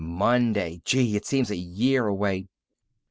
[0.03, 0.81] "Monday.
[0.83, 1.15] Gee!
[1.15, 2.47] it seems a year away."